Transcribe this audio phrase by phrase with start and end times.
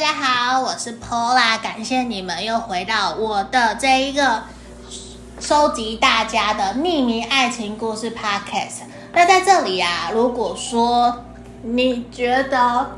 [0.00, 4.44] 大家好，我是 Pola，感谢你们又回到我的这一个
[5.38, 8.84] 收集大家的匿名爱情故事 Podcast。
[9.12, 11.26] 那在这里啊，如果说
[11.62, 12.92] 你觉得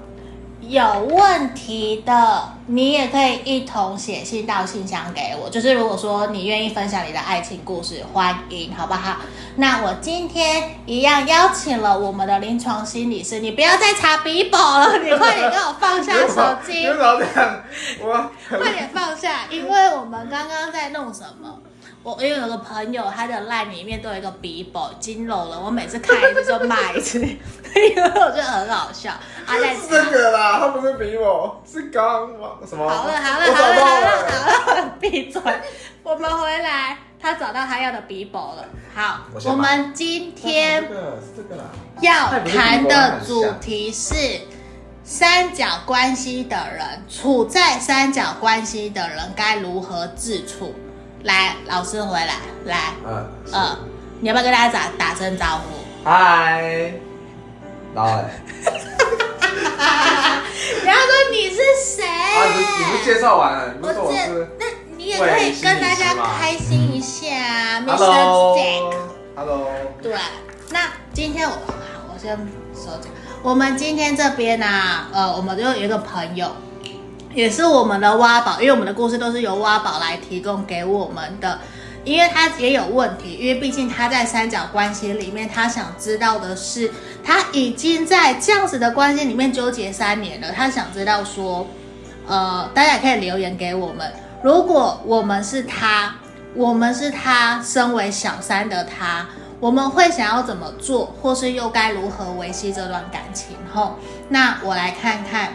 [0.72, 5.50] 有问题的，你也可以一同写信到信箱给我。
[5.50, 9.18] 就是如果说你愿意分享你的爱情故事，欢迎，好不好？
[9.56, 16.86] 那我今天一样邀请了我们的临床心理师，你不要再查笔宝了，你快点给我放下手机。
[16.88, 17.62] 为什么这样？
[18.00, 21.58] 我快点放下，因为我们刚刚在弄什么？
[22.02, 25.60] 我因为有个朋友，他的 LINE 里面都有一个笔宝，金楼了。
[25.60, 29.12] 我每次看一次就骂一次， 因为我觉得很好笑。
[29.12, 32.28] 啊，在这个啦，他不是笔宝，是刚
[32.66, 32.88] 什么？
[32.88, 35.40] 好了好了好了好了好了，闭嘴！
[36.02, 38.64] 我们回来，他找到他要的笔宝了。
[38.92, 40.84] 好，我，我们今天
[42.00, 44.40] 要谈的主题是
[45.04, 50.74] 三角关系的人，处在三角关系的人该如何自处？
[51.24, 52.34] 来，老师回来，
[52.64, 53.78] 来，嗯，嗯，
[54.20, 55.84] 你要不要跟大家打打声招呼？
[56.04, 56.94] 嗨，
[57.94, 58.28] 老板。
[60.82, 62.02] 你要说你是谁？
[62.04, 63.74] 啊，你你不介绍完了？
[63.82, 64.26] 我介，
[64.58, 68.56] 那你也可以跟大家开心一下啊，Mr.
[68.56, 68.92] Jack。
[69.36, 69.68] Hello。
[70.02, 70.16] 对，
[70.70, 71.56] 那今天我，
[72.12, 72.36] 我先
[72.74, 73.12] 说讲，
[73.42, 76.56] 我们今天这边呢、啊，呃，我们就有一个朋友。
[77.34, 81.58] 也是我们的挖宝，因为我们的故事都是由挖宝来提供给我们的，
[82.04, 86.90] 因为他也有问题，因为毕竟他在三角关系里面，他想知道的是，
[87.24, 91.66] 他已经在这样子的关系里面纠结三年了，他想知道说，
[92.26, 96.16] 呃，大家也可以留言给我们，如果我们是他，
[96.54, 99.26] 我们是他身为小三的他，
[99.58, 103.56] 我们会想要怎么做，或是又该如何维系这段感情？
[103.72, 103.96] 吼，
[104.28, 105.54] 那我来看看。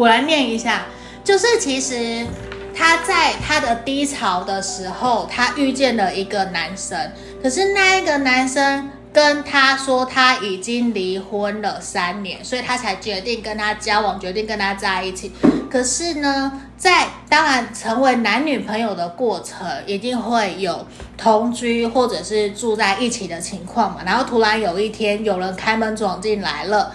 [0.00, 0.86] 我来念一下，
[1.22, 2.26] 就是其实
[2.74, 6.98] 他在他的低潮的时候，他遇见了一个男生，
[7.42, 15.32] 可是那一个男生跟他说他已经离婚了三年，所以他才决定跟他交往，决定跟他在一起。
[15.70, 20.86] 可是呢，在当然成为男女朋友的过程，一定会有
[21.18, 24.00] 同居或者是住在一起的情况嘛。
[24.06, 26.90] 然后突然有一天有人开门闯进来了，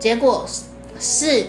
[0.00, 0.44] 结果
[0.98, 1.46] 是。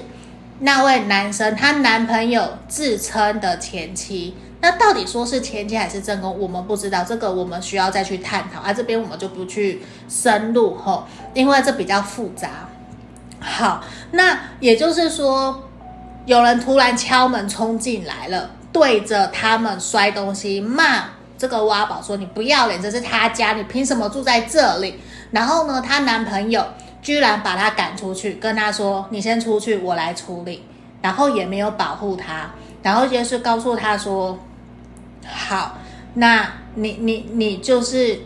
[0.60, 12.50] 那位男生，他男朋友自称的前妻，那到底说是前妻还是正宫，我们不知道，这个我们需要再去探讨，啊，这边我们就不去深入吼，因为这比较复杂。
[13.40, 15.70] 好，那也就是说，
[16.26, 21.04] 有人突然敲门冲进来了，对着他们摔东西，骂
[21.38, 26.66] 这个挖宝说：“你不要脸，这是他家，你凭什么住在这里？”然后呢，她男朋友。
[27.08, 30.66] 居然把他赶出去，跟他说：“你先出去，我来处理。”
[31.02, 32.52] 然后也没有保护他，
[32.84, 34.38] 然后就是告诉他说
[35.26, 35.78] ：“好，
[36.16, 38.20] 那你你你就是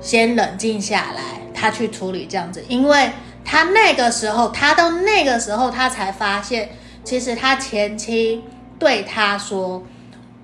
[0.00, 3.10] 先冷静下来，他去处理这样子。”因为
[3.44, 6.70] 他那个时候，他到那个时候，他才发现，
[7.04, 8.42] 其实他前妻
[8.78, 9.82] 对他说：“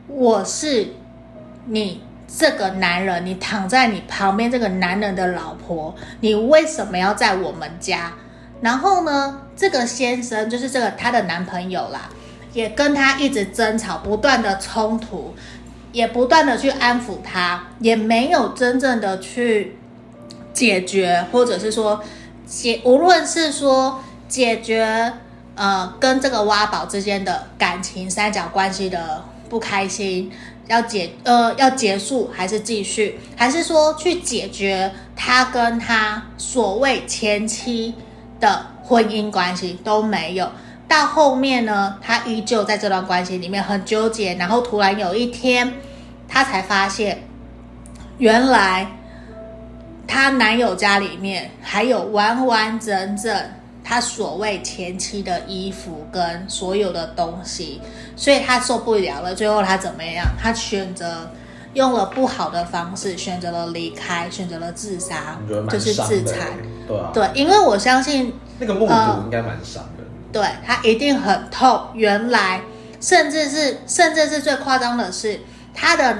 [0.09, 0.89] 我是
[1.65, 8.13] 你。”这个男人，你躺在你旁边，这个男人的老婆，你为什么要在我们家？
[8.61, 12.11] 然后呢，这个先生就是这个他的男朋友啦，
[12.53, 15.35] 也跟他一直争吵，不断的冲突，
[15.93, 19.79] 也不断的去安抚他，也没有真正的去
[20.53, 22.03] 解决，或者是说
[22.47, 25.13] 解，无论是说解决
[25.55, 30.31] 呃跟这个挖宝之间的感情三角关系的不开心。
[30.69, 37.95] 要结呃要结束还是继续，还是说去解决他跟他所谓前妻
[38.39, 40.51] 的婚姻关系都没有。
[40.87, 45.73] 到后面呢，他依旧在这段关系里面很纠结，然后突然有一天，
[46.29, 47.23] 他才发现，
[48.19, 48.87] 原来
[50.07, 53.35] 他男友家里面还有完完整整。
[53.89, 57.81] 他所谓前妻的衣服跟所有的东西，
[58.15, 59.35] 所以他受不了了。
[59.35, 60.27] 最后他怎么样？
[60.39, 61.31] 他选择
[61.73, 65.39] 用了不好的方式，选择了离开，选择了自杀，
[65.71, 66.49] 就是自残。
[66.87, 68.93] 对啊，对，因为我相信那个目睹
[69.25, 70.05] 应该蛮伤的。
[70.05, 71.87] 呃、对，他一定很痛。
[71.95, 72.61] 原来，
[73.01, 75.41] 甚至是甚至是最夸张的是，
[75.73, 76.15] 他的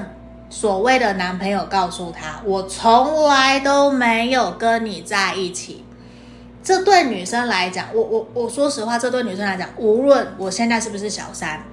[0.49, 5.85] 所谓的男朋友告诉他：“我从来都没有跟你在一起。”
[6.63, 11.63] 这对女生来讲，我我我说实话，这对女生来讲，无论我现在是不是小三，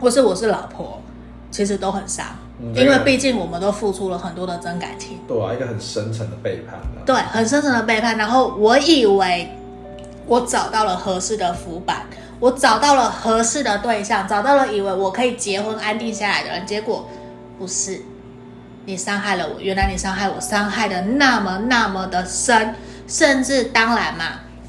[0.00, 1.02] 或是我是老婆，
[1.50, 2.24] 其实都很伤，
[2.60, 5.18] 嗯、因为毕竟我们都付出了很多的真感情。
[5.26, 6.78] 对啊，一个很深层的背叛。
[7.04, 8.16] 对，很深层的背叛。
[8.16, 9.50] 然后我以为
[10.26, 12.06] 我找到了合适的浮板，
[12.38, 17.08] 我找到了合适的对象，找到了以为我可以结婚安定下来的人，结果
[17.58, 18.02] 不是，
[18.84, 19.60] 你伤害了我。
[19.60, 22.74] 原来你伤害我，伤害的那么那么的深，
[23.06, 24.24] 甚至当然嘛，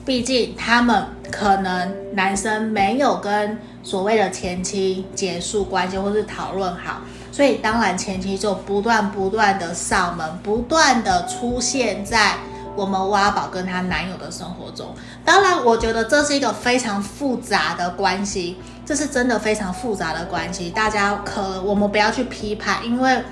[0.06, 7.01] 毕竟他们可能男生没有跟所谓的前妻结束关系，或是讨论好，
[7.31, 12.36] 所以当然前妻就不断不断的上门，不断的出现在。
[12.75, 14.94] 我们挖宝跟她男友的生活中，
[15.25, 18.56] 当然，我觉得这是一个非常复杂的关系，
[18.86, 20.69] 这是真的非常复杂的关系。
[20.69, 23.24] 大家可我们不要去批判，因为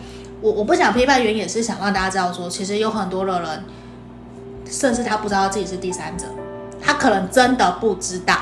[0.42, 3.64] 我我不想批判，原因也是想让大家知道说，其实有很多的人，
[4.76, 6.26] 甚至他不知道自己是第三者，
[6.82, 8.38] 他可能真的不知道，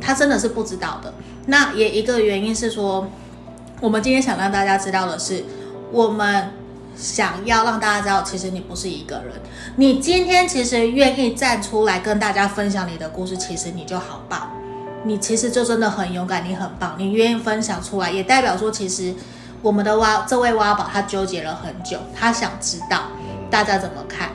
[0.00, 1.14] 他真的是不知道的。
[1.46, 3.08] 那也一个原因是说，
[3.80, 5.44] 我们今天想让大家知道的是，
[5.90, 6.50] 我们。
[6.98, 9.34] 想要让大家知道，其实你不是一个人。
[9.76, 14.50] 你今天其实愿意站出来跟大家分享你的故事，其实你就好棒。
[15.04, 16.94] 你其实就真的很勇敢，你很棒。
[16.96, 19.14] 你愿意分享出来，也代表说，其实
[19.60, 23.02] 我们的挖这位挖宝他纠结了很久，他想知道
[23.50, 24.30] 大家怎么看。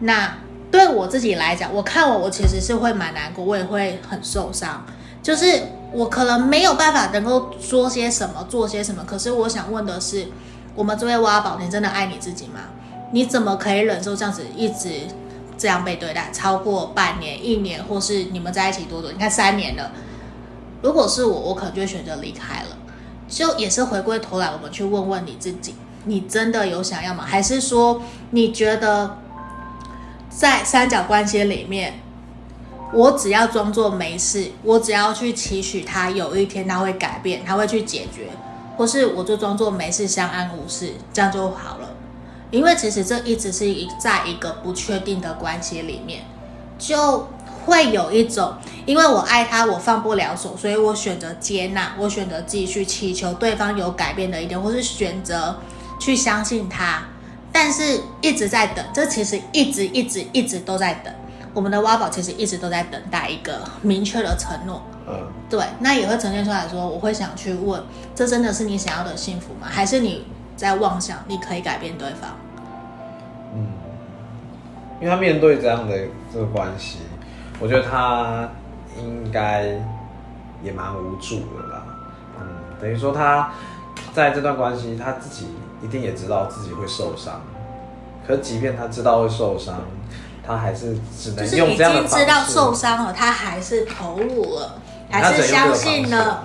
[0.00, 0.38] 那
[0.72, 4.84] 对我自己来讲，我看我我其实是会蛮难过，我也会很受伤。
[5.22, 9.04] 就是我可能没有办法能够说些什么，做些什么。
[9.06, 10.26] 可是我想问的是。
[10.74, 12.60] 我们这位挖宝，你真的爱你自己吗？
[13.10, 14.88] 你怎么可以忍受这样子一直
[15.58, 19.12] 这样被对待，超过半年、一年，或是你们在一起多久？
[19.12, 19.92] 你看三年了。
[20.80, 22.68] 如果是我，我可能就会选择离开了。
[23.28, 25.74] 就也是回归头来，我们去问问你自己：
[26.06, 27.22] 你真的有想要吗？
[27.22, 29.18] 还是说你觉得
[30.34, 32.00] 在三角关系里面，
[32.92, 38.28] 我只要装作没事，我只要去期许他有一天他会改变，他会去解决？
[38.76, 41.90] 或是我就装作没事，相安无事，这样就好了。
[42.50, 46.24] 因为其实这一直是一在一个不确定的关系里面，
[46.78, 47.28] 就
[47.64, 55.58] 会有一种，因为我爱他，我放不了手，所以我选择接纳，我选择继续祈求对方有改变的一天，或是选择
[56.00, 57.04] 去相信他，
[57.52, 61.12] 但是一直在等，这其实一直一直一直都在等。
[61.54, 64.82] 我们的挖宝其实一直都在等待一个明确的承诺。
[65.06, 67.82] 嗯，对，那也会呈现出来说，我会想去问，
[68.14, 69.66] 这真的是你想要的幸福吗？
[69.68, 70.24] 还是你
[70.56, 72.30] 在妄想你可以改变对方？
[73.54, 73.66] 嗯，
[75.00, 75.94] 因为他面对这样的
[76.32, 77.00] 这个关系，
[77.60, 78.48] 我觉得他
[78.96, 79.78] 应该
[80.62, 81.84] 也蛮无助的啦。
[82.40, 82.46] 嗯，
[82.80, 83.52] 等于说他
[84.14, 85.48] 在这段关系，他自己
[85.82, 87.42] 一定也知道自己会受伤，
[88.26, 89.82] 可即便他知道会受伤。
[90.44, 92.10] 他还是只能用这样的方式。
[92.10, 96.44] 就是已经知道受伤了，他还是投入了，还是相信了。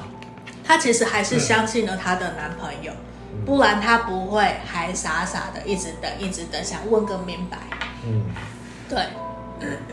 [0.64, 2.92] 他其实还是相信了他的男朋友，
[3.34, 7.58] 嗯、不然他不会还傻傻的一直等，一直等，想问个明白。
[8.06, 8.26] 嗯，
[8.88, 9.00] 对。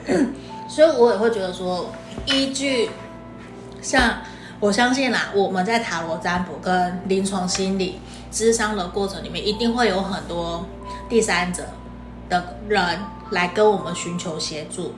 [0.69, 1.91] 所以我也会觉得说，
[2.27, 2.91] 依据
[3.81, 4.19] 像
[4.61, 8.01] 我相信啦，我们在塔罗占卜跟临床心理
[8.35, 10.67] 咨商的过程里面，一定会有很多
[11.09, 11.63] 第三者
[12.29, 12.99] 的人。
[13.31, 14.93] 来跟我们寻求协助，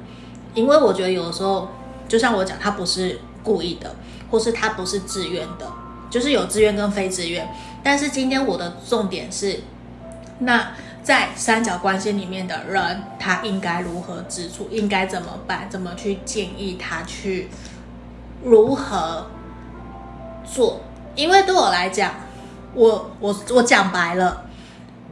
[0.53, 1.69] 因为我觉得有时候，
[2.09, 3.94] 就像我讲，他不是故意的，
[4.31, 5.73] 或是他不是自愿的，
[6.11, 7.49] 就是有自愿跟非自愿。
[7.85, 9.61] 但是今天我的重点是，
[10.41, 10.73] 那
[11.05, 14.69] 在三角关系里面的人，他应该如何自处？
[14.71, 15.71] 应该怎么办？
[15.71, 17.49] 怎么去建议他去
[18.43, 19.28] 如何
[20.45, 20.81] 做？
[21.14, 22.12] 因为对我来讲，
[22.76, 24.45] 我我我讲白了，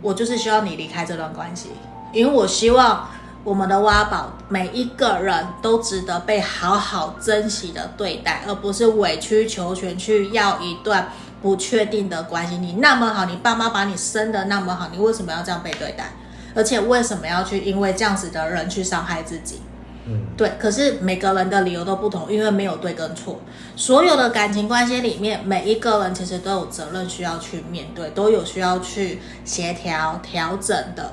[0.03, 1.71] 我就是希望你离开这段关系。
[2.13, 3.09] 因为我希望
[3.43, 11.11] 我们的挖宝每一个人都值得被好好珍惜的对待，而不是委曲求全去要一段
[11.43, 12.59] 不确定的关系。
[12.59, 16.13] 你那么好，你爸妈把你生的那么好，你为什么要这样被对待？
[16.55, 19.61] 而且为什么要去因为这样子的人去伤害自己？
[20.07, 20.53] 嗯，对。
[20.59, 23.41] 可是每个人的理由都不同，因为没有对跟错。
[23.77, 31.13] 所有的感情关系里面，每一个人其实都有责任需要去面对，都有需要去协调调整的。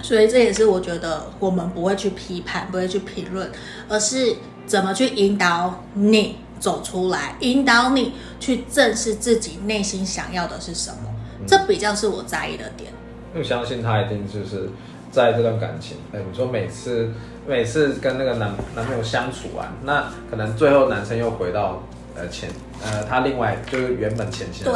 [0.00, 3.50] 所以这也是我觉得我们不会去批判，不会去评论，
[3.88, 10.98] 而是怎么去引导你走出来，引导你去正视自己内心想要的是什么。
[11.40, 12.92] 嗯、这比较是我在意的点。
[13.34, 14.70] 我相信他一定就是
[15.10, 17.10] 在这段感情，哎，你说每次
[17.48, 21.82] 每次跟那个男男朋友相处完，那可能最后男生又回到。
[22.20, 22.50] 呃，前
[22.82, 24.64] 呃，他另外就是原本前妻。
[24.64, 24.72] 对，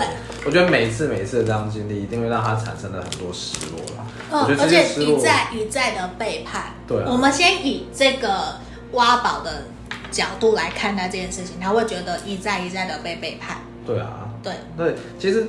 [0.46, 4.06] 我觉得每一次每一次的这样经历，一定会让他产生了很多失落了。
[4.30, 6.66] 嗯，而且一再一再的背叛。
[6.86, 7.08] 对啊。
[7.10, 8.60] 我们先以这个
[8.92, 9.64] 挖宝的
[10.12, 13.56] 角度来看待这件事情，他会觉得一再一再的被背叛。
[13.84, 14.30] 对啊。
[14.40, 15.48] 对对，其实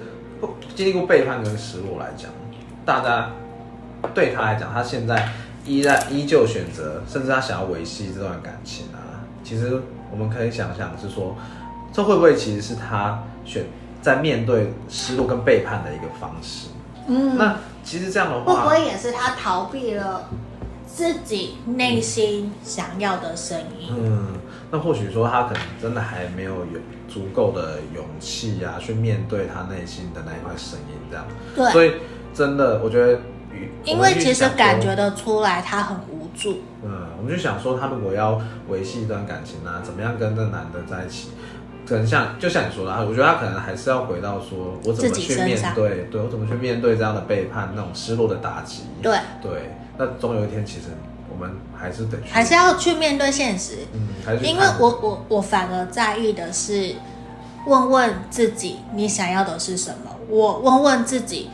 [0.76, 2.32] 经历过背叛跟失落来讲，
[2.84, 3.30] 大家
[4.16, 5.30] 对他来讲，他现在
[5.66, 9.24] 依然依旧选择，甚至他想要维系这段感情啊。
[9.44, 11.36] 其实我们可以想象是说。
[11.96, 13.68] 这会不会其实是他选
[14.02, 16.70] 在面对失落跟背叛的一个方式？
[17.06, 20.28] 嗯，那其实这样的话，会不会也是他逃避了
[20.88, 23.94] 自己内心想要的声音？
[23.96, 24.30] 嗯，
[24.72, 31.28] 那或许说他可能真的还没有有足够的勇气啊，去面对他内心的那一块声音，这样。
[31.56, 31.94] 对，所以
[32.34, 33.20] 真的，我觉得，
[33.84, 36.62] 因为其实感觉得出来他很无助。
[36.84, 41.30] 嗯，我们就想说，他如果要维系一段感情啊，怎么样跟这男的在一起？
[41.86, 48.84] 可能像就像你说的，我觉得他可能还是要回到说，我怎么去面对，对我怎么去面对这样的背叛，那种失落的打击。
[49.02, 50.88] 对对，那总有一天，其实
[51.30, 53.80] 我们还是得去，还是要去面对现实。
[53.94, 56.96] 嗯，还是因为我我我反而在意的是，
[57.68, 60.16] 问问自己，你想要的是什么？
[60.30, 61.50] 我问问自己，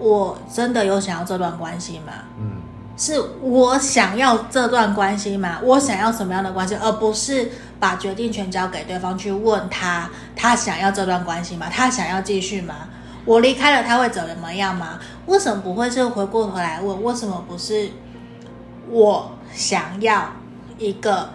[0.00, 2.12] 我真的有想要这段关系吗？
[2.38, 2.56] 嗯。
[2.96, 5.58] 是我想要这段关系吗？
[5.62, 11.66] 我想要什么样的关系，而不是把决定权交给对方去问他，他想要这段关系吗？
[11.72, 12.74] 他想要继续吗？
[13.24, 14.98] 我离开了他会怎么样吗？
[15.24, 17.02] 为什么不会是回过头来问？
[17.02, 17.88] 为什么不是
[18.90, 20.30] 我想要
[20.76, 21.30] 一个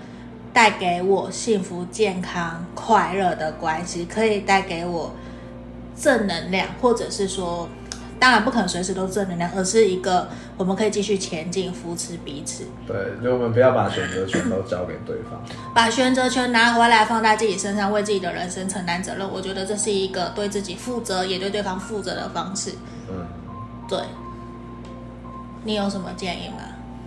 [0.53, 5.11] 带给我幸福、健康、快乐的关系，可以带给我
[5.99, 7.67] 正能量，或者是说？
[8.19, 12.65] 当然不可能随时都正能量，而是一个我们可以继续前进、扶持彼此。
[12.87, 15.41] 对，就我们不要把选择权都交给对方，
[15.73, 19.29] 把选择权拿回来放在自己身上，为自己的人生承担责任。
[19.29, 22.71] 我觉得这是一个对自己负责，也对对方负责的方式。
[23.09, 23.27] 嗯，
[23.87, 23.99] 对。
[25.63, 26.63] 你有什么建议吗？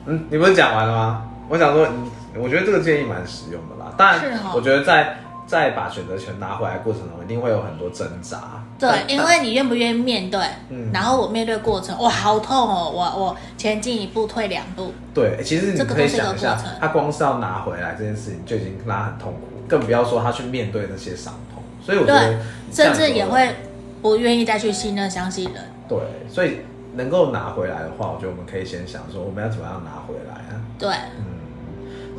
[0.07, 1.25] 嗯，你不是讲完了吗？
[1.49, 1.89] 我想说，
[2.37, 3.93] 我觉得这个建议蛮实用的啦。
[3.97, 5.19] 当然，我觉得在。
[5.49, 8.63] 在把选择权拿回来的过程中，一定会有很多挣扎。
[8.79, 10.39] 对，因为你愿不愿意面对？
[10.69, 12.93] 嗯，然后我面对过程，哇，好痛哦！
[12.95, 14.93] 我我前进一步，退两步。
[15.15, 21.63] 对，其实你可以想一下，他光是要拿回来这件事情就已经让他很痛苦，更不要说他去面对那些伤痛。
[21.83, 22.39] 所以我觉得，
[22.71, 23.57] 甚至也会
[24.03, 25.65] 不愿意再去信任、相信人。
[25.89, 26.59] 对，所以
[26.95, 30.61] 能够拿回来的话，我觉得我们可以先想说，我们要怎么样拿回来啊？
[30.79, 31.28] 对，嗯。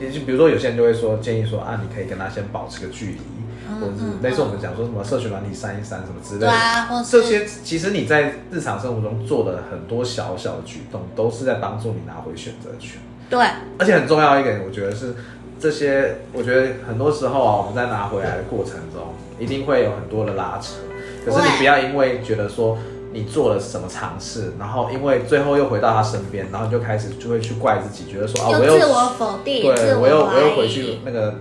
[0.07, 3.19] 就比如说，有些人就会说，建议说啊，你可以跟他先保持个距离，
[3.67, 6.49] 嗯、或者是类似我们讲说什么社群软体删一删什么之类的。
[6.51, 12.99] 啊、这些其实你在日常生活中做的很多小小的举动，都是在帮助你拿回选择权。
[13.29, 13.45] 对，
[13.77, 15.13] 而且很重要一点，我觉得是
[15.59, 20.75] 这些，我觉得很多时候啊，我们在拿回来的过程中，一定会有很多的拉扯。
[21.25, 22.77] 可是你不要因为觉得说。
[23.11, 31.35] 你做了什么尝试，然后因为最后又回到他身边，然后你就开始就会去怪自己，觉得说啊，我又自我否定，对我，我又我又回去那个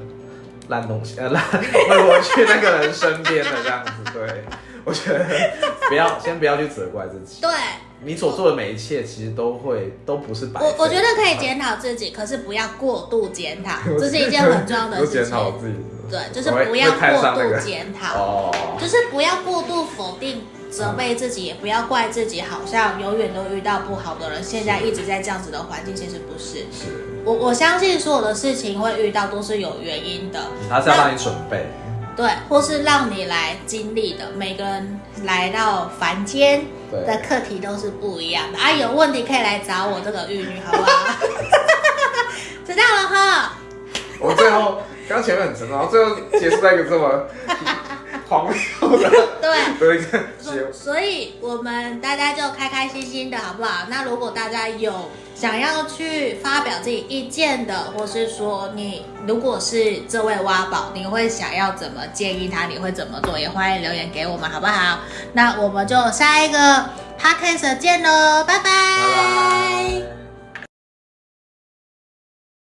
[0.69, 3.93] 烂东西，呃烂， 我回去那个人身边的这样子。
[4.13, 4.45] 对，
[4.85, 5.25] 我觉得
[5.89, 7.41] 不要先不要去责怪自己。
[7.43, 7.51] 对，
[8.05, 10.61] 你所做的每一切其实都会都不是白。
[10.61, 15.13] 我我觉得可以检讨自己，可是不要过度检讨， 这是一件很重要的事情。
[15.25, 15.75] 检讨自己，
[16.11, 20.43] 对，就是不要过度检讨，哦，就是不要过度否定。
[20.71, 24.45] 责备自己，也不要怪自己，好像永远都遇到不好的人。
[24.45, 26.59] 现在一直在这样子的环境，其实不是。
[26.71, 27.23] 是。
[27.25, 30.39] 我我相信所有的事情会遇到都是有原因的。
[30.69, 31.69] 他是要让你准备。
[32.15, 34.31] 对，或是让你来经历的。
[34.37, 38.59] 每个人来到凡间的课题都是不一样的。
[38.59, 40.91] 啊，有问题可以来找我这个玉女，好不好？
[42.67, 43.53] 知道了哈。
[44.21, 47.25] 我最后刚前面很沉，然后最后结束在一个这么。
[48.29, 49.11] 荒谬的，
[49.79, 50.01] 对，
[50.39, 53.87] 所所以，我们大家就开开心心的，好不好？
[53.89, 62.67] 那如果大家有想要去发表自己意见的，或是说你如果是这位挖宝，你会想要怎么建议他？
[62.67, 63.39] 你会怎么做？
[63.39, 64.99] 也欢迎留言给我们，好不好？
[65.33, 66.59] 那我们就下一个
[67.19, 68.65] podcast 见喽，拜拜。
[68.65, 68.71] 拜
[69.17, 70.18] 拜。